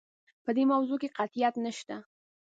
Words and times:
په 0.43 0.51
دې 0.55 0.63
موضوع 0.71 0.97
کې 1.01 1.13
قطعیت 1.17 1.55
نشته. 1.65 1.95